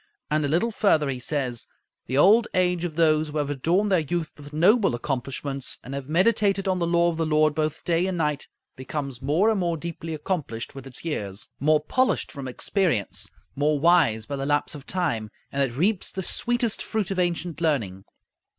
[0.31, 1.67] And a little further he says,
[2.07, 6.09] "The old age of those who have adorned their youth with noble accomplishments and have
[6.09, 9.77] meditated on the law of the Lord both day and night becomes more and more
[9.77, 14.87] deeply accomplished with its years, more polished from experience, more wise by the lapse of
[14.87, 18.03] time; and it reaps the sweetest fruit of ancient learning."